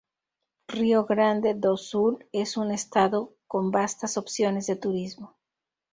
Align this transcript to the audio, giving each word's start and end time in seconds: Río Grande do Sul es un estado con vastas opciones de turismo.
Río 0.77 1.01
Grande 1.05 1.53
do 1.53 1.77
Sul 1.77 2.25
es 2.31 2.57
un 2.57 2.71
estado 2.71 3.35
con 3.45 3.69
vastas 3.69 4.17
opciones 4.17 4.65
de 4.65 4.75
turismo. 4.75 5.37